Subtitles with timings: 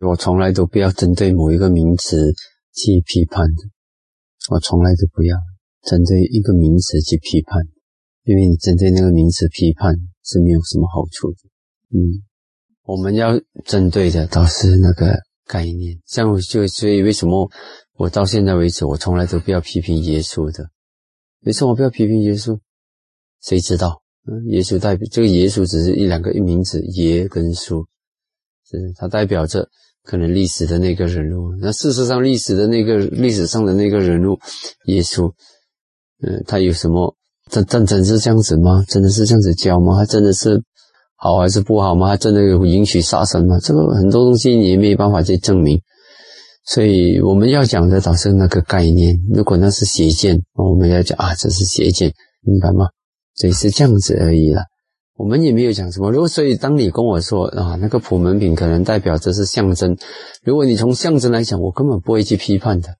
[0.00, 2.32] 我从来都不要针对某一个名词
[2.74, 3.62] 去批判的，
[4.50, 5.36] 我从来都不要
[5.82, 7.62] 针对一个名词去批判，
[8.24, 11.38] 因为你针对那个名词批判是没有什么好处的。
[11.92, 12.22] 嗯，
[12.82, 15.98] 我们要针对的倒是那个概念。
[16.04, 17.50] 像我就所以为什么
[17.94, 20.68] 我到现在为止，我从来都不要批评耶稣的？
[21.46, 22.58] 为什么不要批评耶稣？
[23.40, 24.02] 谁知道？
[24.26, 27.86] 嗯，耶稣代表这个耶稣只是一两个一名字，耶跟稣，
[28.68, 29.68] 是它代表着
[30.06, 31.54] 可能历史的那个人物。
[31.60, 34.38] 那事实上，历史的那个历史上的那个人物，
[34.86, 35.30] 耶稣，
[36.22, 37.14] 嗯，他有什么？
[37.50, 38.84] 真真真是这样子吗？
[38.88, 39.98] 真的是这样子教吗？
[39.98, 40.62] 他真的是
[41.16, 42.08] 好还是不好吗？
[42.08, 43.58] 他真的有允许杀生吗？
[43.60, 45.80] 这个很多东西你也没有办法去证明。
[46.64, 49.16] 所以我们要讲的倒是那个概念。
[49.32, 52.12] 如果那是邪见，我们要讲啊，这是邪见，
[52.42, 52.86] 明白吗？
[53.36, 54.62] 所以是这样子而已了，
[55.16, 56.10] 我们也没有讲什么。
[56.10, 59.96] 如果所以，当你跟我说啊，那个普门品可能代表这是象征，
[60.44, 62.96] 如果你从象征来讲，我根本不会去批判的。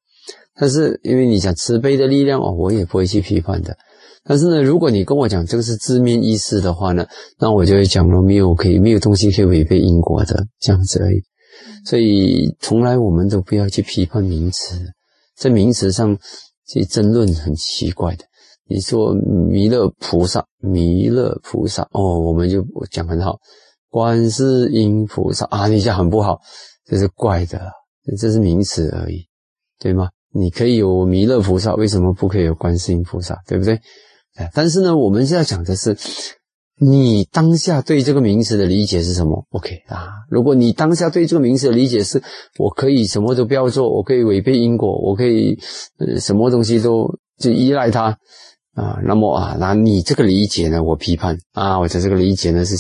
[0.58, 3.76] 但是因为你讲慈悲的力量哦，我也不会去批判的。
[4.24, 7.06] 但是呢，如果你跟我讲这个是字面意思的话呢，
[7.38, 11.22] 那我就会讲了，没有可以没有东西可以违背因果的这样子而已。
[11.84, 14.80] 所以从来我们都不要去批判名词，
[15.36, 16.18] 在名词上
[16.66, 18.24] 去争论很奇怪的。
[18.68, 23.38] 你说弥勒菩萨，弥勒菩萨哦，我们就讲很好。
[23.88, 26.40] 观世音菩萨啊，你讲很不好，
[26.84, 27.70] 这是怪的，
[28.18, 29.26] 这是名词而已，
[29.78, 30.10] 对吗？
[30.34, 33.40] 你可以有弥勒菩萨，为什么不可以有观世音菩萨？
[33.46, 33.80] 对不对？
[34.34, 35.96] 哎，但是呢，我们现在讲的是
[36.78, 42.22] 你当下对这个名词的理解是什么？OK 啊，如果你当下对这个名词的理解是，
[42.58, 45.56] 我可以什么都不要做，我可以违背因果，我可以
[45.98, 47.08] 呃什么东西都
[47.38, 48.18] 就依赖它。
[48.76, 50.82] 啊，那么啊，那你这个理解呢？
[50.82, 52.76] 我批判啊，我的这个理解呢是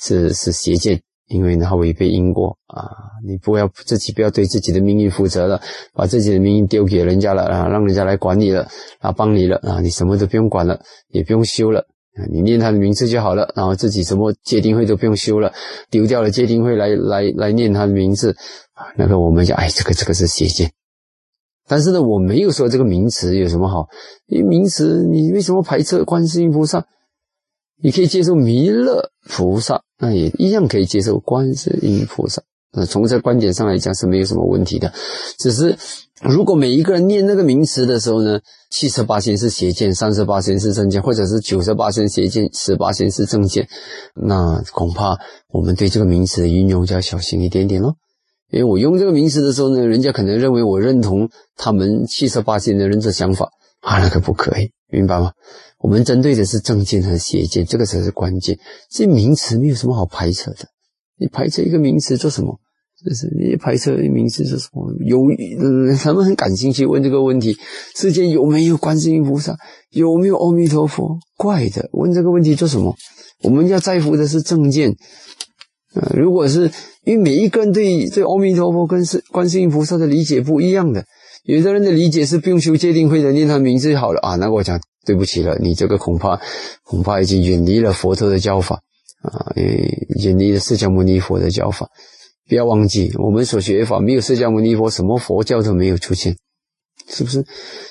[0.00, 2.90] 是是邪见，因为它违背因果啊。
[3.24, 5.62] 你不要自己不要对自己的命运负责了，
[5.94, 8.66] 把自己的命运丢给人家了啊，让人家来管你了
[8.98, 11.86] 啊，帮你了啊，你什么都不用管了，也不用修了
[12.16, 15.52] 啊，你念他的名字就好了，然后自己什么界定会都不用修了，
[15.90, 18.34] 丢掉了界定会来来来念他的名字
[18.74, 20.72] 啊，那个我们讲，哎，这个这个是邪见。
[21.70, 23.86] 但是呢，我没有说这个名词有什么好。
[24.26, 26.84] 因为名词，你为什么排斥观世音菩萨？
[27.80, 32.42] 你可以接受弥勒菩萨，那也一样可以接受观世音菩萨。
[32.72, 34.92] 那从这观点上来讲是没有什么问题的。
[35.38, 35.76] 只是
[36.22, 43.68] 如果每一个人念那个名词的时候呢，七十八仙是邪见，三十八仙是正见，或者是九十八仙邪见，十八仙是正见，
[44.14, 45.16] 那恐怕
[45.50, 47.94] 我们对这个名词的运用就要小心一点点喽。
[48.50, 53.50] 因为我用这个名词的时候呢，人家可能认为我认同他们七十八线的人的想法
[53.80, 55.32] 啊，那个不可以，明白吗？
[55.78, 58.58] 我们针对的是正见和邪见，这个才是关键。
[58.90, 60.68] 这名词没有什么好排斥的，
[61.16, 62.58] 你排斥一个名词做什么？
[63.02, 64.92] 就是你排斥一个名词是什么？
[65.06, 65.20] 有，
[65.96, 67.56] 他们很感兴趣问这个问题：
[67.94, 69.56] 世间有没有观世音菩萨？
[69.90, 71.18] 有没有阿弥陀佛？
[71.36, 72.94] 怪的，问这个问题做什么？
[73.42, 74.96] 我们要在乎的是正见。
[75.94, 76.70] 呃，如果是
[77.04, 81.04] 因为每一个人对对阿弥陀佛跟是观世音菩萨的理解不一样的，
[81.44, 84.36] 有的人的理解是不用修戒定慧的，念他名字就好了啊。
[84.36, 86.40] 那我讲对不起了，你这个恐怕
[86.84, 88.80] 恐怕已经远离了佛陀的教法
[89.22, 91.88] 啊，远离了释迦牟尼佛的教法。
[92.48, 96.36] 不要忘记，我们所学法没有释迦牟尼佛，什么佛教都没有出现，
[97.08, 97.44] 是不是？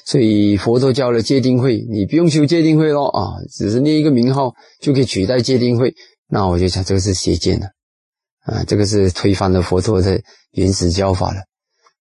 [0.05, 5.93] 所以佛陀教了戒定慧，你不用修戒定慧咯啊，只是念一个名号就可以取代戒定慧，
[6.29, 7.67] 那我就想这个是邪见了。
[8.45, 11.41] 啊，这个是推翻了佛陀的原始教法了，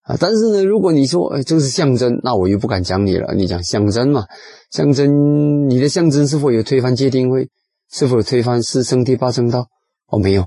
[0.02, 3.34] 啊，但是呢，如果你说，哎，这个是象征，那我又不敢讲你了。
[3.34, 4.24] 你讲象征嘛，
[4.70, 7.48] 象征你的象征是否有推翻界定会？
[7.90, 9.66] 是否有推翻四圣第八圣道？
[10.06, 10.46] 哦，没有。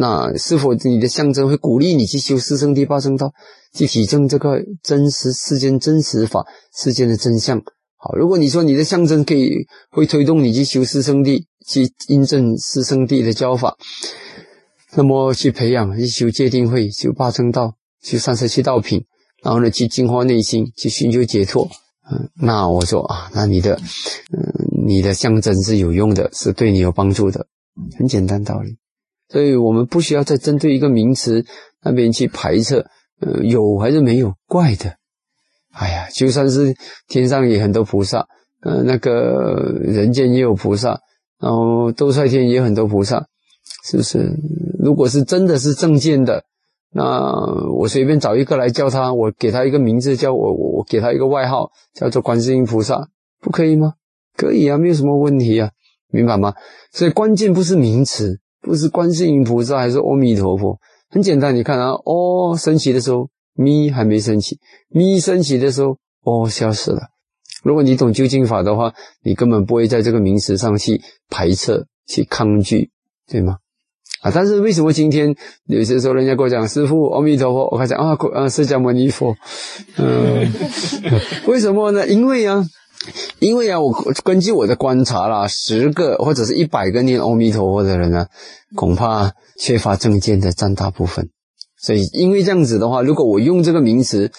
[0.00, 3.32] 那是否你的象征会鼓励你去修四圣第八圣道，
[3.72, 6.44] 去体证这个真实世间真实法
[6.74, 7.62] 世间的真相？
[7.96, 13.76] 好，如果你说你的象征可以会推动你去修四圣地，去印证四圣地的教法。
[14.94, 19.04] 那么去培养，去修戒定慧，修八正道，修三十七道品，
[19.42, 21.68] 然后呢，去净化内心，去寻求解脱。
[22.10, 27.46] 嗯，那我说啊，那你的，嗯，你的象征是有用的，是对你有帮助的，
[27.98, 28.76] 很简单道理。
[29.28, 31.42] 所以我们不需要再针对一个名词
[31.82, 32.84] 那边去排斥，
[33.20, 34.96] 呃，有还是没有，怪的。
[35.72, 36.74] 哎呀，就算是
[37.08, 38.26] 天上也很多菩萨，
[38.60, 41.00] 呃，那个人间也有菩萨，
[41.40, 43.26] 然后斗率天也很多菩萨，
[43.86, 44.18] 是不是？
[44.82, 46.42] 如果是真的是正见的，
[46.90, 47.32] 那
[47.72, 53.08] 我随便找一个来叫他，我给他一个名字，叫我我给他一个外号，叫做观世音菩萨，
[53.40, 53.94] 不可以吗？
[54.36, 55.70] 可以啊，没有什么问题啊，
[56.10, 56.52] 明白吗？
[56.90, 60.76] 所以关键不是名词，不是观世音菩萨还是阿弥陀佛，
[61.08, 64.58] 很简单，你看啊，哦，升起的时候，咪还没升起，
[64.88, 67.02] 咪升起的时候，哦，消失了。
[67.62, 68.92] 如果你懂究竟法的话，
[69.22, 72.90] 你根本不会在这个名词上去排斥、去抗拒，
[73.30, 73.58] 对吗？
[74.22, 74.30] 啊！
[74.32, 75.34] 但是为什么今天
[75.66, 79.34] 有些时候人家跟我讲师傅阿弥陀佛，我开始啊啊释迦牟尼佛，
[79.98, 80.50] 嗯，
[81.46, 82.06] 为什么呢？
[82.06, 82.64] 因为啊，
[83.40, 83.92] 因为啊，我
[84.24, 88.26] 根据我的观察啦，十个或者是一百个念阿弥陀佛的人呢，
[88.76, 91.28] 恐怕缺乏正见的占大部分。
[91.80, 94.30] 所以因为这样子的话，如果我用这个名词，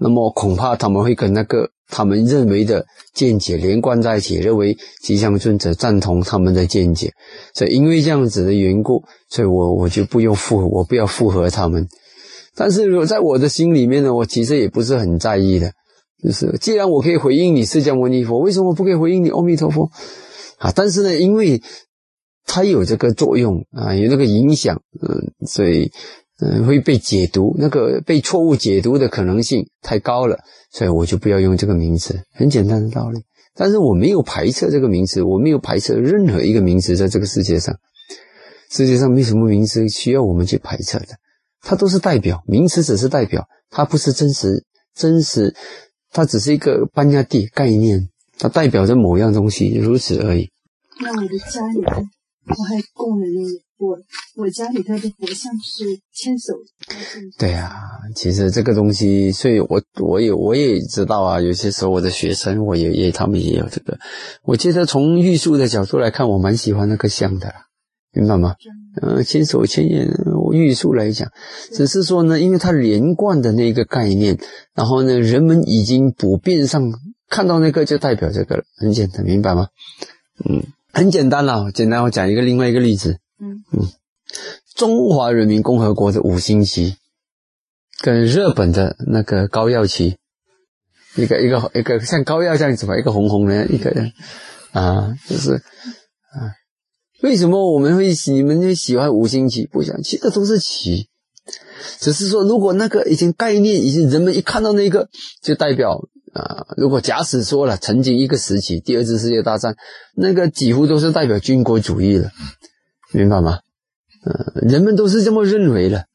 [0.00, 1.70] 那么恐怕他们会跟那个。
[1.88, 7.12] 他们认为的见解连贯在一起，认为吉祥尊者赞同他们的见解，
[7.54, 11.88] 所以因为这样子的缘故，所以我我就不用附和，我不要附和他们。
[12.54, 15.72] 但是如果在我的心里面呢，我其实也不是很在意的，
[16.22, 19.90] 就是既然我可以回应你释迦牟尼佛，为什么不可以回应你阿弥陀佛？
[20.58, 21.62] 啊，但是呢，因为
[22.44, 25.90] 它有这个作用啊，有那个影响，嗯，所以。
[26.40, 30.38] 嗯，会被解读，那个被错误解读的可能性太高了，
[30.70, 33.20] 所以我就不要用这个名词，很简单的道理。
[33.54, 37.74] 但是我没有排斥这个名词，我没有排斥任何一个名词在这个世界上，
[38.70, 41.08] 世界上没什么名词需要我们去排斥的，
[41.60, 44.64] 它都是代表，名词只是代表，它不是真实，
[44.94, 45.56] 真实，
[46.12, 50.50] 它只是一个搬家地概念，它代表着某样东西，如此而已。
[51.00, 53.42] 那我的家里，我还供了那
[53.78, 53.96] 我
[54.36, 56.52] 我家里头的佛像是牵手。
[57.38, 57.72] 对啊，
[58.16, 61.40] 其实这个东西，所以我我也我也知道啊。
[61.40, 63.96] 有些时候我的学生，我也也他们也有这个。
[64.42, 67.54] 我觉得从玉树的角度来看，我蛮喜欢那个像的，
[68.12, 68.56] 明白吗？
[69.00, 70.08] 嗯，千手千眼，
[70.52, 71.30] 玉树来讲，
[71.72, 74.36] 只是说呢，因为它连贯的那个概念，
[74.74, 76.82] 然后呢，人们已经普遍上
[77.28, 79.68] 看到那个就代表这个了，很简单，明白吗？
[80.44, 83.18] 嗯，很简单了，简单，我讲一个另外一个例子。
[83.40, 83.62] 嗯，
[84.74, 86.96] 中华人民共和国的五星旗，
[88.00, 90.16] 跟日本的那个高耀旗，
[91.16, 93.90] 一个一个一个像高耀这样子吧，一个红红的，一个
[94.72, 96.50] 啊，就是啊，
[97.22, 99.66] 为什么我们会你们会喜欢五星旗？
[99.66, 101.08] 不想，其实都是旗，
[102.00, 105.08] 只是说如果那个已经概念，已经人们一看到那个，
[105.42, 106.00] 就代表
[106.34, 109.76] 啊，如果假使说了曾经一个时期，第二次世界大战，
[110.16, 112.32] 那个几乎都是代表军国主义了。
[113.12, 113.58] 明白吗？
[114.24, 116.06] 呃，人们都是这么认为的，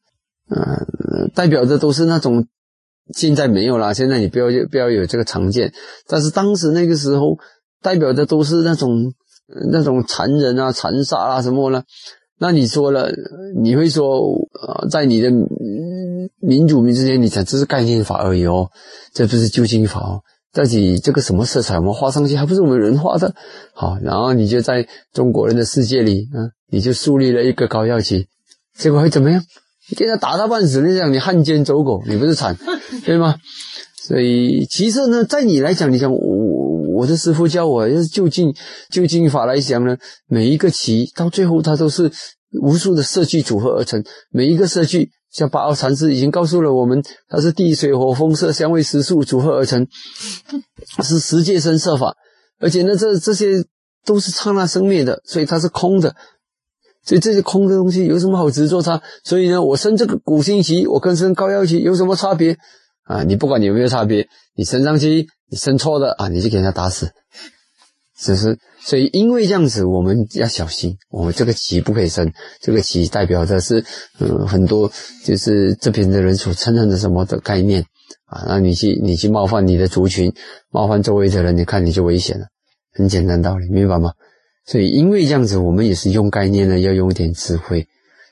[0.50, 2.46] 呃，代表的都是那种
[3.14, 5.72] 现在没有了，现在你不要不要有这个常见。
[6.06, 7.38] 但是当时那个时候，
[7.82, 9.12] 代表的都是那种
[9.70, 11.82] 那种残忍啊、残杀啊什么呢？
[12.38, 13.10] 那你说了，
[13.62, 14.04] 你会说
[14.60, 15.30] 呃，在你的
[16.40, 18.70] 民主民之间，你讲这是概念法而已哦，
[19.12, 20.20] 这不是究竟法哦。
[20.52, 23.34] 到底这个什么色彩我们画上去，还不是我们人画的？
[23.72, 28.26] 好，然后你就在中国人的世界里，嗯，你就树立了一个高耀旗，
[28.76, 29.40] 结果会怎么样？
[29.88, 32.56] 你给他打到半死，你讲你汉奸走狗，你不是惨，
[33.06, 33.36] 对吗？
[34.02, 36.18] 所以其实呢，在你来讲，你讲我
[36.96, 38.52] 我的师傅教我，要是就近
[38.90, 42.10] 就近法来讲呢，每一个旗到最后它都是
[42.60, 45.10] 无数的色句组合而成，每一个色句。
[45.30, 49.84] 像八奥禅师已经告诉了我们，它是地水火风色香味食宿组合而成，
[51.02, 52.14] 是十界生色法，
[52.60, 53.64] 而且呢，这这些
[54.06, 56.14] 都是刹那生灭的，所以它是空的，
[57.04, 59.02] 所以这些空的东西有什么好执着它？
[59.22, 62.56] 所以呢，我生这个古星旗，我跟生高腰旗有什么差别
[63.04, 63.22] 啊？
[63.22, 64.26] 你不管你有没有差别，
[64.56, 67.10] 你升上去，你升错的啊，你就给人家打死。
[68.16, 70.96] 只是，所以因为这样子，我们要小心。
[71.10, 73.84] 我们这个旗不可以升，这个旗代表的是，
[74.20, 74.90] 嗯，很多
[75.24, 77.84] 就是这边的人所承认的什么的概念
[78.26, 78.44] 啊。
[78.46, 80.32] 那你去，你去冒犯你的族群，
[80.70, 82.46] 冒犯周围的人，你看你就危险了。
[82.92, 84.12] 很简单道理，明白吗？
[84.66, 87.86] 所以因为这样子，我们也是用概念呢，要用一点智慧。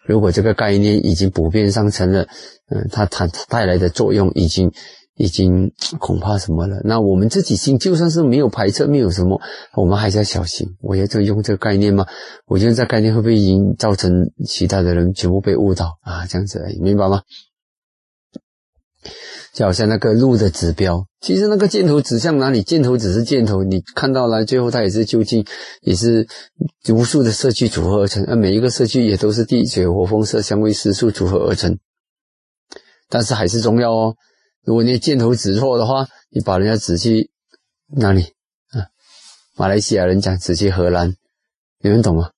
[0.07, 2.23] 如果这个概念已经普遍上成了，
[2.69, 4.73] 嗯，它它带来的作用已经。
[5.15, 6.81] 已经恐怕什么了？
[6.85, 9.43] 那我们自己心就算是没有排斥，没有什么，
[9.77, 10.67] 我们还是要小心。
[10.81, 12.07] 我要这用这个概念吗？
[12.47, 14.11] 我觉得这概念会不会已经造成
[14.47, 16.27] 其他的人全部被误导啊？
[16.27, 17.23] 这样子，明白吗？
[19.55, 22.63] 就好像那个路的指标，其实那个箭头指向哪里？
[22.63, 25.45] 箭头只是箭头，你看到了，最后它也是究竟
[25.83, 26.27] 也是
[26.89, 31.79] 无数的社区组合而成，而每一个社区也都是地水火风色香味食宿组合而成，
[33.11, 34.17] 但是还是重要哦。
[34.65, 37.31] 如果你箭头指错的话，你把人家指去
[37.95, 38.23] 哪里
[38.71, 38.89] 啊？
[39.57, 41.15] 马来西亚人讲指去荷兰，
[41.81, 42.31] 你们懂吗？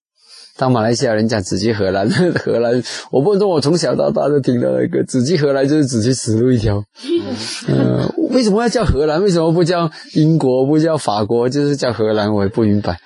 [0.56, 2.80] 当马来西亚人讲只去荷兰，荷兰，
[3.11, 6.84] 我不能说我从小到大都听到那个只去荷兰就是只去死路一条。
[7.66, 9.20] 呃， 为什么要叫荷兰？
[9.20, 10.64] 为什么不叫英国？
[10.64, 11.49] 不叫法国？
[11.49, 12.96] 就是叫荷兰，我也不明白。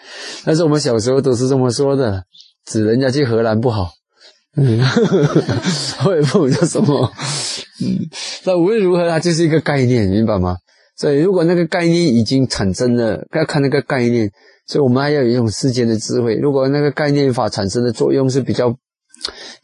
[0.44, 2.24] 但是我们小时候都是这么说的，
[2.66, 3.92] 指人家去荷兰不好。
[4.56, 4.80] 嗯，
[6.04, 7.10] 我也不懂叫什么。
[7.80, 8.08] 嗯，
[8.44, 10.56] 那无论如何，它就是一个概念，明白吗？
[10.96, 14.30] 所以，如果那个概念已经产生了，要看那个概念。
[14.68, 16.36] 所以我们还要有一种世间的智慧。
[16.36, 18.76] 如果那个概念法产生的作用是比较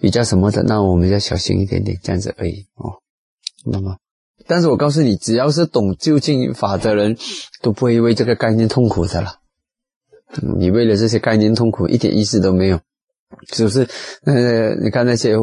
[0.01, 2.99] 比较什么的，那我们要小心一点点，这样子而已哦。
[3.67, 3.99] 那么，
[4.47, 7.17] 但是我告诉你，只要是懂究竟法的人，
[7.63, 9.41] 都不会为这个概念痛苦的了。
[10.59, 12.81] 你为了这些概念痛苦，一点意思都没有，
[13.53, 13.87] 是不是？
[14.25, 15.37] 呃，你看那些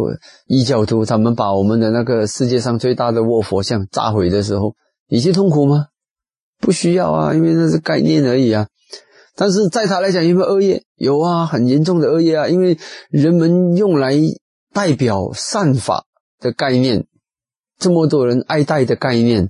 [0.47, 4.75] 异教徒，他们把我们的那个世界上最大的卧佛像炸毁的时候，
[5.07, 5.85] 你去痛苦吗？
[6.59, 8.67] 不需要啊，因为那是概念而已啊。
[9.41, 10.83] 但是在他来讲，有没有恶业？
[10.97, 12.47] 有啊，很严重的恶业啊！
[12.47, 12.77] 因为
[13.09, 14.15] 人们用来
[14.71, 16.05] 代表善法
[16.39, 17.07] 的概念，
[17.79, 19.49] 这么多人爱戴的概念，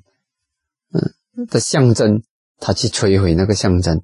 [0.94, 2.24] 嗯，的象征，
[2.58, 4.02] 他去摧毁那个象征，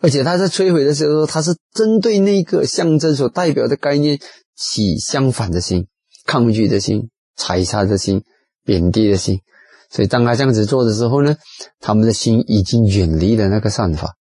[0.00, 4.20] 而且他在摧毁的时候，他是针对那个象征所代表的概念
[4.54, 5.86] 起相反的心、
[6.26, 8.22] 抗拒的心、踩杀的心、
[8.62, 9.40] 贬低的心。
[9.88, 11.34] 所以当他这样子做的时候呢，
[11.80, 14.16] 他们的心已经远离了那个善法。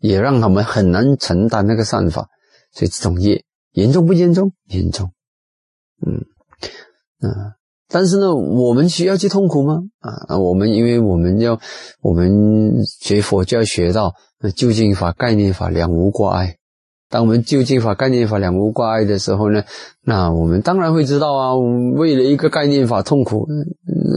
[0.00, 2.28] 也让他们很难承担那个善法，
[2.72, 4.52] 所以这种业严重不严重？
[4.66, 5.10] 严重。
[6.06, 6.24] 嗯
[7.20, 7.56] 啊，
[7.88, 9.80] 但是呢，我们需要去痛苦吗？
[10.00, 11.58] 啊，我们因为我们要
[12.00, 14.14] 我们学佛就要学到
[14.54, 16.56] 究竟法、概念法两无挂碍。
[17.10, 19.64] 当我们究竟法、概念法两无挂碍的时候呢，
[20.02, 23.48] 那我们当然会知道啊，为了一个概念法痛苦，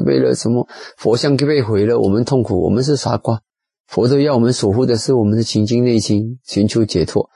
[0.05, 3.41] 为了什么佛像被毁了，我们痛苦，我们是傻瓜。
[3.91, 7.29] 佛陀要我们守护的是我们的清净内心，寻求解脱。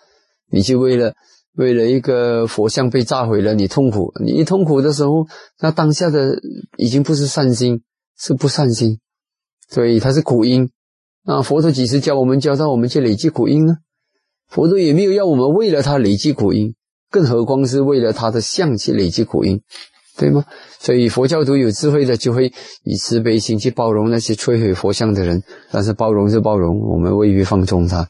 [0.49, 1.13] 你就为了
[1.57, 4.13] 为了一个佛像被炸毁了，你痛苦。
[4.23, 5.27] 你一痛苦的时候，
[5.59, 6.39] 那当下的
[6.77, 7.81] 已经不是善心，
[8.17, 8.99] 是不善心，
[9.67, 10.69] 所以它是苦因。
[11.25, 13.79] 那佛陀几时教我们教到我们去累积苦因呢？
[14.47, 16.73] 佛陀也没有要我们为了他累积苦因，
[17.11, 19.61] 更何况是为了他的相去累积苦因。
[20.17, 20.45] 对吗？
[20.79, 22.51] 所以佛教徒有智慧的就会
[22.83, 25.41] 以慈悲心去包容那些摧毁佛像的人，
[25.71, 28.07] 但是包容是包容，我们未必放纵他。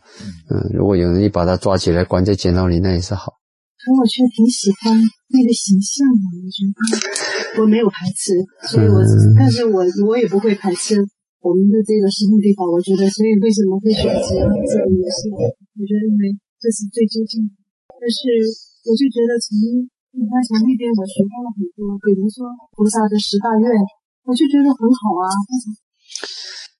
[0.51, 3.33] 嗯，如果有人一把他抓起来关在监牢里，那也是好。
[3.81, 4.93] 可我却挺喜欢
[5.33, 8.37] 那个形象的，我觉得我没有排斥，
[8.69, 9.01] 所以我，
[9.37, 11.01] 但是我我也不会排斥
[11.41, 12.65] 我们的这个师兄弟法。
[12.69, 17.53] 我觉得，所以为什么会选择这个也是，我觉得因为这是最究竟的。
[17.97, 18.19] 但是
[18.85, 19.89] 我就觉得从。
[20.15, 23.67] 你看，从那边我学到了很多，比如说菩萨的十大愿，
[24.23, 25.27] 我就觉得很好啊。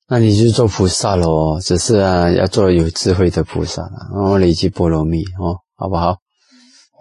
[0.08, 3.82] 那你就做菩萨喽，只是啊，要做有智慧的菩萨，
[4.14, 6.18] 然后累积波罗蜜哦，好不好？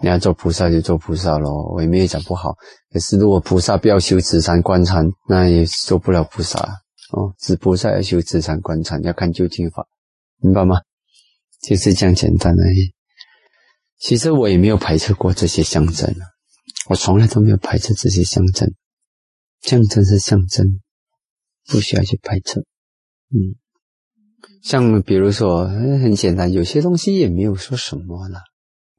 [0.02, 2.54] 你要做菩萨就做菩萨喽，我也没有讲不好。
[2.90, 6.58] 可是如果菩萨不要修慈禅观禅，那也做不了菩萨
[7.12, 7.32] 哦。
[7.38, 9.86] 只菩萨要修慈禅观禅，要看究竟法，
[10.40, 10.80] 明白吗？
[11.62, 12.92] 就是这样简单而已。
[14.04, 16.28] 其实我也没有排斥过这些象征啊，
[16.90, 18.70] 我从来都没有排斥这些象征，
[19.62, 20.82] 象征是象征，
[21.66, 22.60] 不需要去排斥。
[23.30, 23.56] 嗯，
[24.62, 28.42] 像比如说很简单，有些东西也没有说什么了，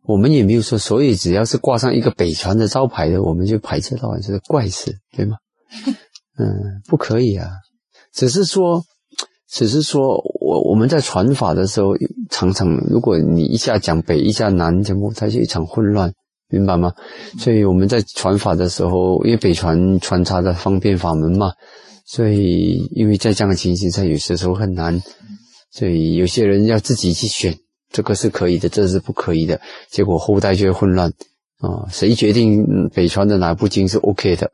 [0.02, 5.38] 我们也没有说，所以只要是挂上一个北传的招牌的，我们就排斥到这是怪事，对吗？
[6.40, 7.52] 嗯，不可以啊，
[8.12, 8.84] 只是说。
[9.50, 11.96] 只是说，我我们在传法的时候，
[12.30, 16.12] 常常如果你一下讲北，一下南，全部它就一场混乱，
[16.50, 16.94] 明白吗？
[17.40, 21.52] 所以我们在传法的时候，因为北传穿插的方便法门嘛，
[22.06, 25.02] 所以因为在这样的情形下，有些时候很难，
[25.72, 27.56] 所以有些人要自己去选，
[27.92, 29.62] 这个是可以的，这是不可以的，
[29.92, 31.12] 结果后代就会混乱
[31.60, 31.86] 啊！
[31.90, 34.52] 谁决定北传的哪部经是 OK 的？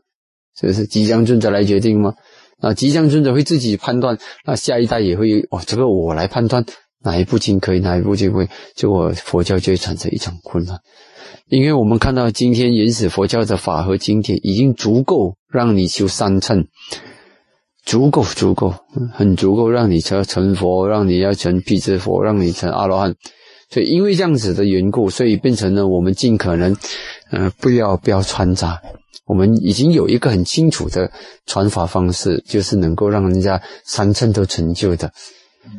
[0.53, 2.13] 这是即将尊者来决定吗？
[2.61, 6.63] 啊，吉祥尊者会自己判断，那下一代也会哦，这个我来判断
[7.03, 10.79] 哪一部经可以，哪一部经会，结果佛教就会产生一场混乱。
[11.47, 16.67] 因为我们看到今天原始佛教的法和经典已经足够让你修三乘，
[17.83, 18.75] 足够足够，
[19.13, 23.15] 很足够让你成成佛，让你要成辟支佛，让你成阿罗汉。
[23.69, 26.75] 所以因为这样子的缘故，所以变成了我们尽可能，
[27.31, 28.79] 呃，不要不要穿插。
[29.25, 31.11] 我们已经有一个很清楚的
[31.45, 35.11] 传法方式，就是能够让人家三乘都成就的。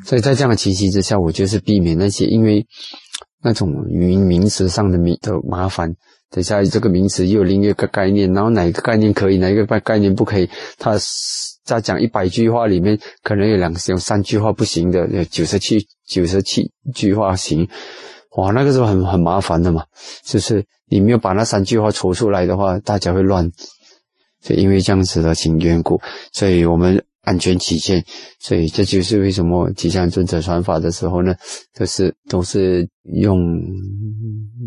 [0.07, 2.65] 所以在这样的情形之下，我就是避免那些因为
[3.43, 5.95] 那种语音名词上的名的麻烦。
[6.31, 10.49] 等下这个名词又有另一个概念，然后哪一个概念可以，哪一个概概念不可以？
[10.79, 10.97] 他
[11.65, 17.69] 在讲一百句话里面，可能有两有三句话不行的，有九十七九十七句话行。
[18.37, 19.85] 哇，那个是很很麻烦的嘛，
[20.25, 23.51] 就是你没有把那三句话抽出来的话，大家会乱。
[24.43, 26.01] 就因为这样子的情缘故，
[26.33, 28.05] 所以我们安全起见，
[28.41, 31.33] 所以这就是为什么吉祥尊者传法的时候呢，
[31.79, 33.39] 都是都是用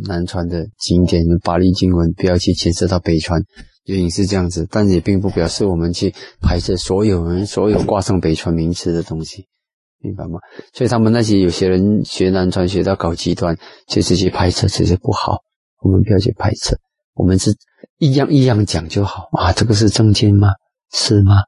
[0.08, 3.42] 南传的经典、巴利经文，不要去牵涉到北传，
[3.84, 9.48] 原因是这样子，但也并不表示我们去排斥所有人、所有挂上北传名词的东西，
[10.06, 10.40] 明白吗？
[10.74, 13.58] 所以他们那些有些人学南传学到搞极端，
[13.88, 15.40] 就是去排斥，其实不好。
[15.82, 16.80] 我们不要去排斥，
[17.14, 17.56] 我们是
[17.98, 19.52] 一样一样讲就好啊。
[19.54, 20.50] 这个是正经吗？
[20.94, 21.44] 是吗？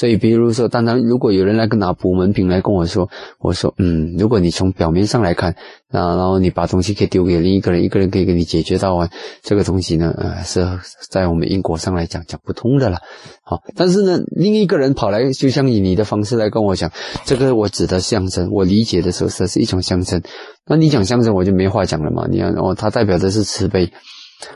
[0.00, 5.56] 所以，比如说，当然，如果有人来跟拿补门品来跟我说，我说，嗯，如果你从表面上来看，
[5.90, 9.10] 那然后你把东西可以丢给另一个人，一个人可以给你解决到啊，
[9.42, 10.66] 这个东西呢，呃，是
[11.10, 12.96] 在我们因果上来讲讲不通的了。
[13.42, 16.90] 好，但是呢，另一个人跑来，就像以你的方式来跟我讲，
[17.26, 20.22] 这个我指的象征，我理解的时候，这是一种象征。
[20.66, 22.26] 那你讲象征，我就没话讲了嘛。
[22.26, 23.92] 你看，哦，它代表的是慈悲，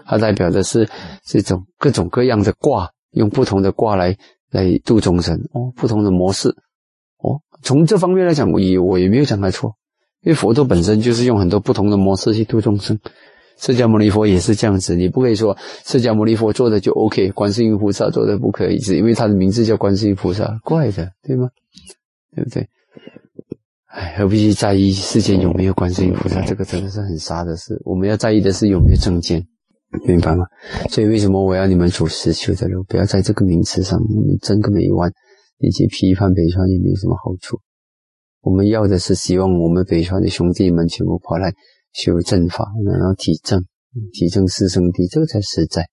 [0.06, 0.88] 它代表的是
[1.22, 4.16] 这种各种各样的卦，用不同的卦来。
[4.50, 6.48] 来度众生哦，不同的模式
[7.18, 9.76] 哦，从这方面来讲，我也我也没有讲的错，
[10.22, 12.98] 因为佛陀本身就是用很多不同的模式去度众生，
[13.58, 21.48] 释迦牟尼佛也是这样子，你不可以说释迦牟尼佛做的就 OK，观世音菩萨做的不可以，是因为他的名字叫观世音菩萨，怪的，对吗？
[22.34, 22.68] 对不对？
[23.86, 26.40] 哎，何必去在意世间有没有观世音菩萨？
[26.42, 29.46] 这个真的是很傻的事，我们要在意的是有没有正见。
[30.06, 30.44] 明白吗？
[30.90, 32.82] 所以为什么我要你们走实修的路？
[32.84, 33.98] 不要在这个名词上
[34.42, 35.12] 争个没完，
[35.58, 37.58] 以及批判北川也没有什么好处。
[38.40, 41.52] 我们要的是希望我们北川的兄弟们全部跑来
[41.92, 43.64] 修正法，然后体证，
[44.12, 45.88] 体证四圣谛，这个才实在。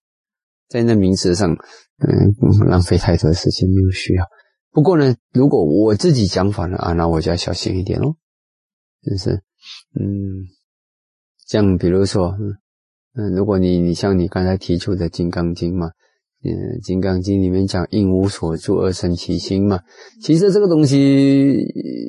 [0.68, 4.26] 在那名词上，嗯，浪费太多时间没有需要。
[4.72, 8.16] 不过呢，如果我自己讲法呢，啊，那我就要小心一点哦。
[9.02, 9.32] 就是，
[10.00, 10.48] 嗯，
[11.46, 12.34] 像比如说，
[13.16, 13.34] 嗯。
[13.36, 15.92] 如果你你像你刚才提出的《金刚经》嘛，
[16.44, 16.52] 嗯，
[16.82, 19.80] 《金刚经》里面讲“应无所住而生其心”嘛，
[20.22, 21.56] 其实这个东西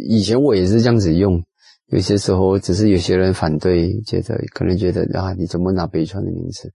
[0.09, 1.43] 以前我也是这样子用，
[1.89, 6.73] 有些时候只是有些人反对，觉得可能觉得啊，你怎么拿北川的名字？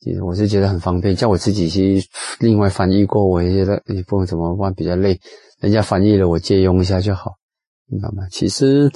[0.00, 2.02] 其实我是觉得很方便，叫我自己去
[2.40, 5.20] 另外翻译过，我也觉得也不用怎么办，比较累，
[5.60, 7.34] 人家翻译了我借用一下就好，
[7.86, 8.26] 明白吗？
[8.30, 8.90] 其实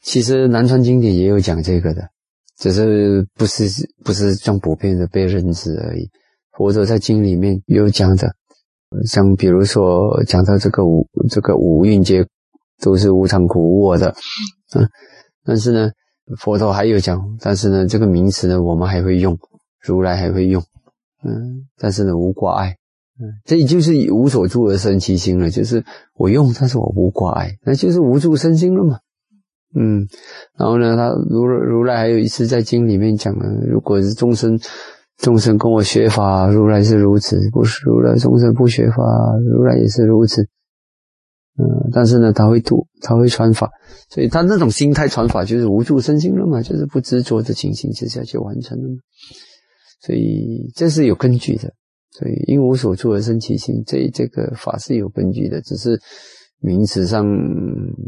[0.00, 2.08] 其实南传经典也有讲这个的。
[2.58, 3.64] 只是不是
[4.04, 6.10] 不是这样普遍的被认知而已。
[6.52, 8.34] 佛陀在经里面有讲的，
[9.06, 12.26] 像比如说讲到这个五这个五蕴皆
[12.80, 14.14] 都是无常苦无我的，
[14.74, 14.88] 嗯，
[15.44, 15.90] 但是呢，
[16.38, 19.38] 佛陀还有讲，但是呢，这个名词呢，我们还会用，
[19.82, 20.62] 如来还会用，
[21.22, 22.76] 嗯，但是呢，无挂碍，
[23.20, 29.00] 嗯，这就是无所住而生其心了，就是我用，但是我无挂碍，那就是无住生心了嘛。
[29.78, 30.08] 嗯，
[30.58, 34.58] 然后呢，他如如来还有一次在经里面讲了，如果是众生，
[35.18, 38.96] 众生跟我学法，如来是如此；不是如来众生不学法，
[39.52, 40.40] 如来也是如此。
[41.58, 43.70] 嗯，但是呢，他会度，他会传法，
[44.08, 48.96] 所以他那种心态传法就是无助身心了嘛，就是不执着的情形之下就完成了嘛。
[50.00, 51.70] 所以这是有根据的，
[52.12, 56.00] 所以因无所住而生其心，这这个法是有根据的，只是。
[56.66, 57.24] 名词上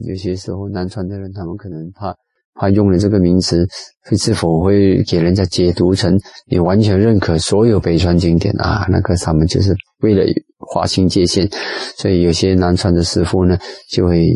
[0.03, 2.12] 有些时候，南传的人他们可能怕
[2.55, 3.64] 怕用了这个名词，
[4.03, 6.18] 会是否会给人家解读成
[6.51, 8.85] 你完全认可所有北传经典啊？
[8.90, 10.25] 那个他们就是为了
[10.59, 11.49] 划清界限，
[11.97, 13.57] 所以有些南传的师傅呢，
[13.88, 14.27] 就会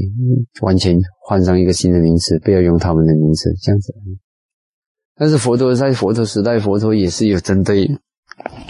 [0.60, 3.92] 完全换上一个新的名词，不要用他们的名字这样子。
[5.16, 7.90] 但是佛陀在佛陀时代，佛陀也是有针对，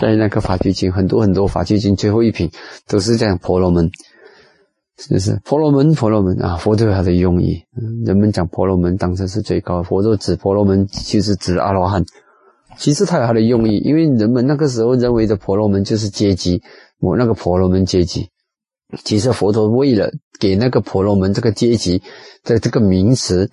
[0.01, 2.51] 在那个法句经很多很多法句经最后一品
[2.89, 3.91] 都是这样婆罗门。
[5.09, 7.63] 就是婆罗门，婆罗门啊，佛陀有他的用意。
[8.05, 12.05] 人们讲婆罗门当成是最高，佛陀指婆罗门就是指阿罗汉。
[12.79, 16.63] 其实他有他的用意，因为人们那个时候认为的婆罗门就是阶级，
[17.01, 18.31] 我那个婆罗门阶级。
[19.05, 22.03] 其实佛陀为了给那个婆罗门这个阶级
[22.45, 23.51] 的这个名词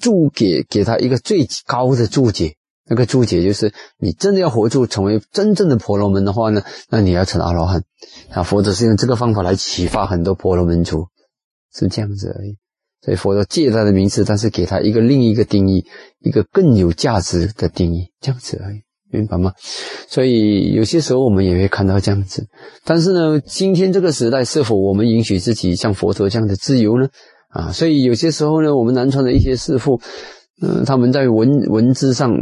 [0.00, 2.54] 注给给他一个最高的注解。
[2.92, 7.84] 那个注解就是，你真的要活住成为真正的婆罗门的话呢，那你要成阿罗汉
[8.28, 8.42] 啊。
[8.42, 11.06] 佛陀是用这个方法来启发很多婆罗门族，
[11.74, 12.58] 是这样子而已。
[13.00, 15.86] 所以佛陀借他的名字，但是给他一个另一个定义，
[16.20, 19.54] 一个更有价值的定义，这样子而已，明白吗？
[20.06, 22.46] 所以有些时候我们也会看到这样子。
[22.84, 27.08] 但是呢，今天这个时代，是否我们允许自己像佛陀这样的自由呢？
[27.48, 29.98] 啊，所以有些时候呢，我们南传的一些师父，
[30.60, 32.36] 嗯，他们在文文字上。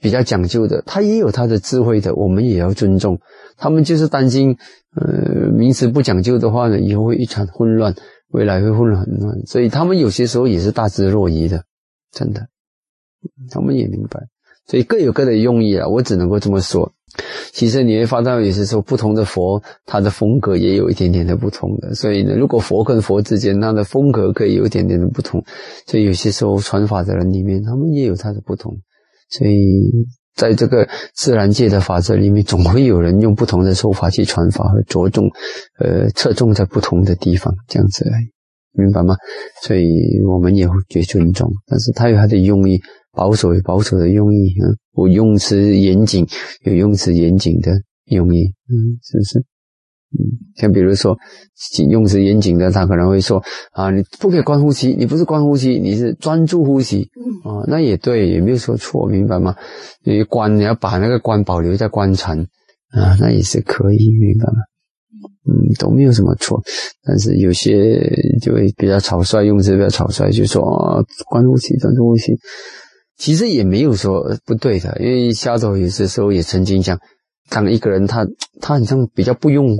[0.00, 3.18] 比较讲究的，他也有他的智慧的，我们也要尊重。
[3.56, 4.56] 他们就是担心，
[4.94, 7.94] 呃，名词不讲究的话呢，以后会一场混乱，
[8.28, 9.46] 未来会混乱很乱。
[9.46, 11.64] 所以他们有些时候也是大智若愚的，
[12.12, 12.48] 真的，
[13.50, 14.20] 他们也明白。
[14.66, 16.92] 所以各有各的用意啊，我只能够这么说。
[17.52, 21.94] 其实你会发现，有些时候不同的佛，他的风格也有一点点的不同的。
[21.94, 25.42] 所以呢，如果佛跟佛之间，他的风格可以有一点点的不同。
[25.86, 28.76] 所以有些时候传法的人里面，他们也有他的不同。
[29.28, 35.30] 所以在这个自然界的法则里面，总会有人用不同的手法去传法和着重，
[35.78, 38.26] 呃，侧重在不同的地方，这样子而已，
[38.72, 39.16] 明白吗？
[39.62, 39.88] 所以
[40.28, 42.80] 我们也会去尊重，但是他有他的用意，
[43.12, 46.26] 保守有保守的用意，嗯，我用词严谨
[46.64, 47.72] 有用词严谨的
[48.04, 49.44] 用意，嗯，是不是？
[50.18, 51.16] 嗯，像比如说，
[51.90, 57.08] 用词严谨的，他可能会说啊，你不可以观呼吸，你不是观呼吸，你是专注呼吸。
[57.44, 59.54] 啊，那也对，也没有说错，明白吗？
[60.02, 62.38] 你观，你要把那个观保留在观禅
[62.90, 64.58] 啊，那也是可以，明白吗？
[65.48, 66.60] 嗯，都没有什么错。
[67.04, 68.00] 但是有些
[68.40, 72.32] 就会比较草率，用词比较草率，就说啊，关呼吸，专注呼吸。
[73.18, 76.98] 其实也没有说不对的，因为夏总有些时候也曾经讲。
[77.48, 78.26] 当一个人他
[78.60, 79.78] 他好像比较不用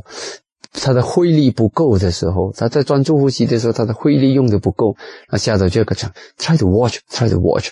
[0.72, 4.96] 他的慧力不够的时候，他在专注呼吸的时候，他的慧力用的不够，
[5.30, 7.70] 那下头就个讲 try to watch，try to watch，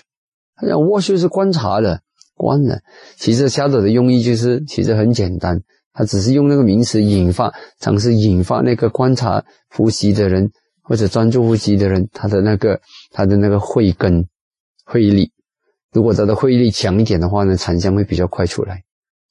[0.55, 1.99] 他讲 watch 就是观察了，
[2.33, 2.79] 观了。
[3.15, 5.61] 其实下头的用意就是其实很简单，
[5.93, 12.81] 他只是用那个名词引发，尝试引发那个观察呼吸的人或者专注呼吸的人，他的那个
[13.11, 14.27] 他的那个慧根
[14.83, 15.31] 慧力，
[15.91, 18.84] 如果他的慧力强一点的话呢，禅香会比较快出来。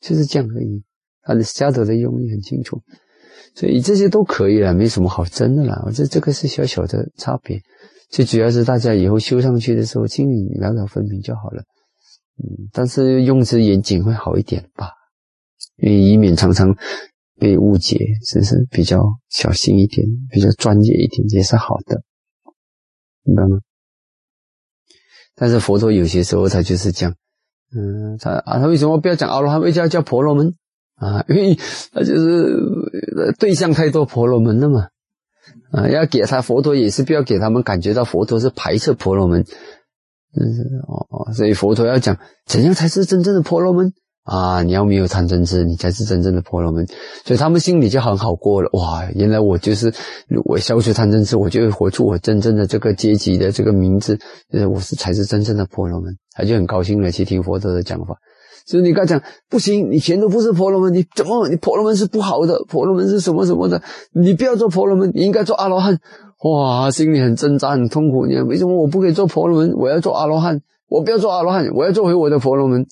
[0.04, 0.84] 就是这样而已，
[1.22, 2.82] 他的下头的用意很清楚，
[3.54, 5.82] 所以这些都可以了，没什么好争的了。
[5.86, 7.62] 我这这个是小小的差别，
[8.10, 11.62] 最主要是大家以后修上去的时候，清理两了分明就好了。
[12.36, 14.90] 嗯，但是用词严谨会好一点吧，
[15.78, 16.76] 因为以免常常
[17.38, 22.02] 被误解，只是比较小心一点，比较专业一点也是好的，
[23.22, 23.56] 明白吗？
[25.34, 27.16] 但是佛陀有些时候他就是这样。
[27.76, 30.54] 嗯，他啊，他为什么不要讲阿罗汉，为什么要叫婆罗门
[30.96, 31.24] 啊？
[31.28, 31.58] 因为
[31.92, 34.88] 他就是对象太多婆罗门了嘛。
[35.72, 39.44] 啊，要给他佛陀也是不要给他们感觉到佛陀是排斥婆罗门。
[40.36, 40.44] 嗯，
[40.86, 43.92] 哦哦，所以佛陀要讲怎样才是真正的婆罗门。
[44.24, 44.62] 啊！
[44.62, 46.86] 你要没有贪嗔痴，你才是真正的婆罗门，
[47.24, 48.70] 所以他们心里就很好过了。
[48.72, 49.06] 哇！
[49.14, 49.92] 原来我就是
[50.44, 54.18] 我消除贪嗔痴，我就会活出我真正的这个阶级的这个名字，
[54.50, 58.16] 呃，我是才是真正的婆罗门，他就很高兴的去听佛陀的讲法。
[58.66, 62.64] 所以你刚讲不行，你全都不是婆罗门，你怎么你婆罗门是不好的？
[62.66, 63.82] 婆罗门是什么什么的？
[64.14, 65.98] 你不要做婆罗门，你应该做阿罗汉。
[66.44, 66.90] 哇！
[66.90, 68.24] 心里很挣扎，很痛苦。
[68.24, 69.74] 你为什么我不可以做婆罗门？
[69.76, 72.86] 我要做阿罗汉，我不要做阿罗汉，我要做回我的婆罗门。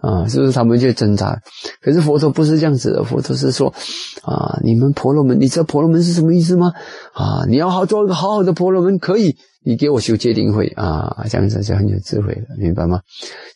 [0.00, 1.38] 啊，是不是他们就挣扎？
[1.82, 3.68] 可是佛陀不是这样子的，佛陀是说，
[4.22, 6.72] 啊，你们婆罗门，你知道婆罗门是什么意思吗？
[7.12, 13.00] 啊，你要好做一个好好的婆罗门，可以，你给我修戒定慧啊，这样子就很有智慧了，明白吗？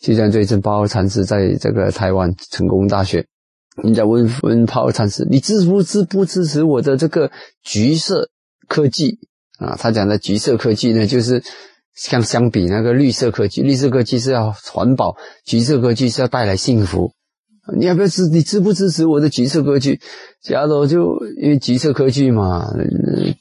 [0.03, 3.27] 就像最近八号禅师在这个台湾成功大学，
[3.83, 7.31] 人家问问八号禅师，你支不支不支持我的这个
[7.63, 8.29] 橘色
[8.69, 9.19] 科技
[9.59, 9.77] 啊？
[9.79, 11.43] 他讲的橘色科技呢，就是。
[11.95, 17.13] 相相比那个绿色科技，绿色科技是要环保，橘色科技是要带来幸福。
[17.79, 18.29] 你要不要支？
[18.29, 19.99] 你支不支持我的橘色科技？
[20.43, 22.63] 假如就因为橘色科技嘛，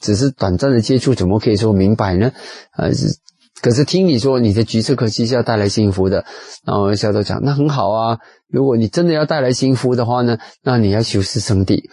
[0.00, 2.32] 只是短暂的接触，怎么可以说明白呢？
[2.70, 3.18] 啊，是，
[3.60, 6.24] 可是听你说你的橘色科技是要带来幸福的，
[6.64, 8.18] 然后小豆讲那很好啊。
[8.48, 11.90] 如果你真的要带来幸福的话呢，那你要修四圣地。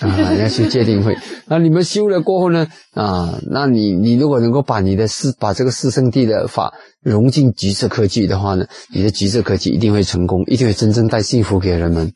[0.00, 2.66] 啊， 要去界定会，那你们修了过后呢？
[2.94, 12.12] 啊，那你你如果能够把你的四把这个四圣地的法融进橘色科技的话呢，你的橘色科技一定会成功，一定会真正带幸福给人们。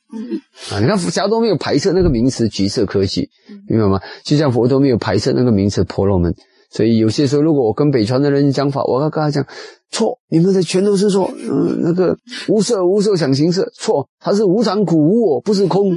[0.72, 3.30] 啊，你看佛都没有排斥那个名词橘色科技，
[3.68, 4.00] 明白吗？
[4.24, 6.34] 就像佛都没有排斥那个名词婆罗门。
[6.70, 9.46] 所以有些时候，如果我跟北川的人讲法，我要跟他讲
[9.90, 11.30] 错，你们的全都是错。
[11.34, 15.92] 嗯，那个无色无受想行识错，它是无常苦无我，不是空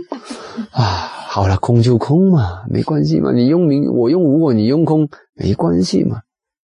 [0.72, 1.11] 啊。
[1.34, 3.32] 好了，空就空嘛，没关系嘛。
[3.32, 6.18] 你用名，我用无我，你用空，没关系嘛，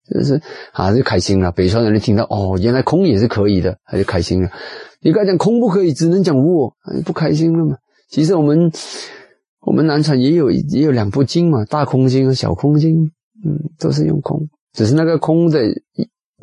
[0.10, 0.42] 是不是？
[0.74, 1.54] 啊，就开心了。
[1.54, 4.52] 北川人听到哦，原来空也是可以的，他就开心了。
[5.00, 6.76] 你刚讲空不可以，只能讲无我，
[7.06, 7.78] 不开心了嘛。
[8.10, 8.70] 其实我们
[9.62, 13.06] 我们南传也有也有两部经嘛，大空经和小空经，
[13.46, 15.62] 嗯，都是用空，只是那个空的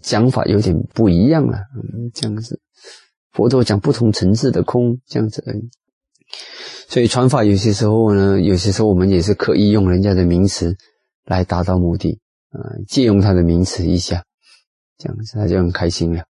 [0.02, 1.58] 讲法有点不一样了。
[1.76, 2.58] 嗯，这样子，
[3.32, 5.68] 佛陀讲不同层次的空，这样子而已。
[6.88, 10.76] 所以传法有些时候呢，有些时候我们也是可以用人家的名词
[11.24, 12.20] 来达到目的，
[12.50, 14.24] 啊，借用他的名词一下，
[14.98, 16.24] 这样子他就很开心了。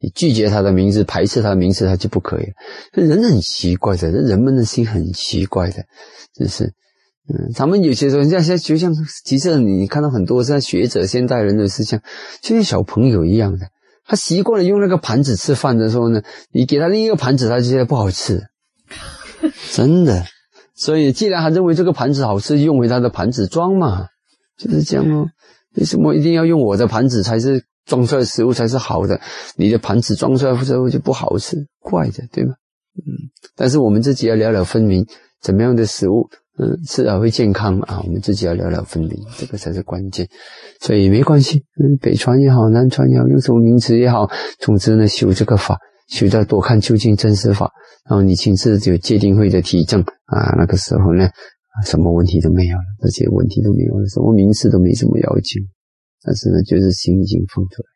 [0.00, 2.52] 你拒绝他的名字，排斥他的名字，他就不可以了。
[2.92, 5.84] 人很奇怪的，人们的心很奇怪的，
[6.34, 6.64] 就是，
[7.28, 8.92] 嗯，他们有些时候像像就像，
[9.24, 12.02] 其实你看到很多像学者、现代人的是像，
[12.40, 13.68] 就像小朋友一样的，
[14.04, 18.48] 他习惯了用那个盘子吃饭的时候呢，你给他另一个盘子，他就觉得不好吃。
[19.72, 20.24] 真的，
[20.74, 24.06] 所以既然他认为这个盘子好吃，用回他的盘子装嘛，
[24.56, 25.26] 就是这样哦。
[25.76, 29.20] 为什么一定要用我的盘子才是装出来食物才是好的，
[29.56, 32.54] 你的盘子装出来之后就不好吃，怪的，对吗？
[32.94, 35.06] 嗯，但是我们自己要了了分明，
[35.40, 36.28] 怎么样的食物，
[36.58, 38.02] 嗯，吃了会健康啊？
[38.04, 40.28] 我们自己要了了分明，这个才是关键。
[40.78, 45.78] 所以没关系，嗯，北传也好，南传也好，用什么名词也好，总之呢，修这个法，
[46.12, 47.72] 修到多看究竟真实法，
[48.04, 51.26] 然后你亲自有界定会的体证啊，那个时候呢，
[51.86, 55.58] 什么问题都没有了，这些问题都没有了，什么名词都没什么要求。
[56.22, 57.88] 但是呢，就是心已经放出来，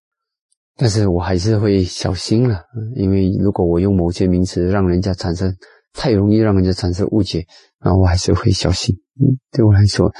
[0.78, 2.62] 但是我还是会小心了，
[2.94, 5.54] 因为如果我用某些名词让人家产生
[5.92, 7.44] 太容易让人家产生误解，
[7.84, 8.96] 然后我还是会小心。
[9.20, 10.10] 嗯，对我来说，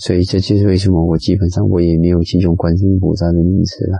[0.00, 3.98] 所以这就是为什么我基本上我也没有去用观世音菩萨的名词了。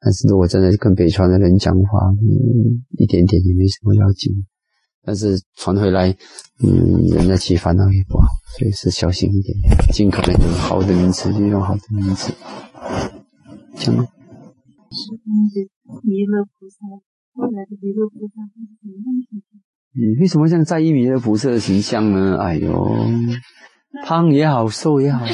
[0.00, 4.32] 但是如果真的跟北川的人讲话，嗯，一点点也没什么要紧。
[5.02, 6.10] 但是传回来，
[6.62, 8.26] 嗯，人家起烦恼也不好，
[8.58, 9.56] 所以是小心一点，
[9.92, 12.32] 尽可能用好的名词就用好的名词。
[13.76, 14.06] 讲吗？
[14.90, 15.12] 是
[16.02, 16.86] 弥勒菩萨，
[17.34, 19.36] 后来的弥勒菩萨是什么样子？
[19.92, 22.36] 你为什么这样在意弥勒菩萨的形象呢？
[22.38, 22.88] 哎呦，
[24.04, 25.24] 胖也好，瘦也好。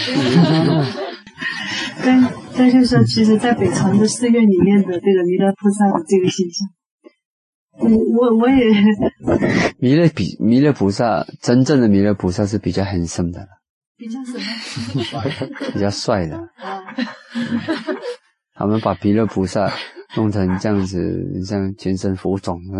[2.04, 2.22] 但
[2.58, 6.68] 但是说，其实，在北传的寺院里面的这个弥勒菩萨的这个形象，
[7.78, 8.64] 我我我也。
[9.78, 13.48] 弥勒比弥勒菩萨，真正的弥勒菩萨是比较很深的了。
[13.98, 15.00] 比较什么？
[15.74, 16.38] 比较帅的。
[18.54, 19.70] 他们把弥勒菩萨
[20.16, 22.58] 弄成这样子，像全身浮肿。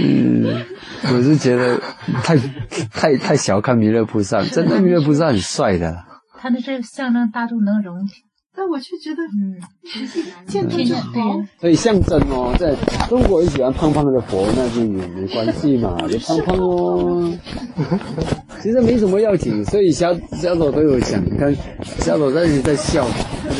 [0.00, 0.64] 嗯，
[1.12, 1.78] 我是觉得
[2.22, 2.36] 太
[2.90, 6.02] 太太小看弥勒菩萨，真的弥勒菩萨很帅的。
[6.44, 7.96] 他的这个象征大众能容。
[8.56, 9.58] 但我却觉得，嗯，
[10.46, 11.42] 见着就好。
[11.58, 12.76] 所以象征哦，在
[13.08, 17.36] 中国人喜欢胖胖的佛，那就也没关系嘛， 就胖胖哦。
[18.62, 21.52] 其实没什么要紧，所以小小朵都有讲，你看
[21.98, 23.04] 小朵在在笑，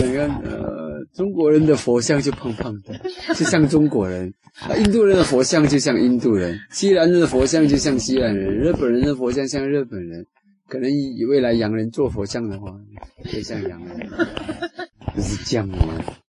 [0.01, 2.95] 你看呃，中国人的佛像就胖胖的，
[3.35, 4.31] 就像中国人；
[4.79, 10.25] 印度人的佛像就像印度人，西兰人的佛像就像西兰人，日本人的佛像像日本人。
[10.69, 12.75] 可能以未来洋人做佛像的话，
[13.25, 14.09] 会像洋人，
[15.15, 15.77] 不是这样的。